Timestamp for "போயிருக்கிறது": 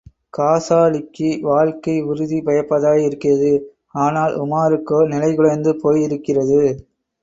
5.83-6.61